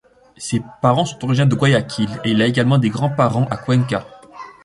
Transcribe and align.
Ses 0.35 0.63
parents 0.81 1.05
sont 1.05 1.23
originaires 1.25 1.47
de 1.49 1.53
Guayaquil 1.53 2.09
et 2.25 2.31
il 2.31 2.41
a 2.41 2.47
également 2.47 2.79
des 2.79 2.89
grands-parents 2.89 3.45
à 3.51 3.57
Cuenca. 3.57 4.03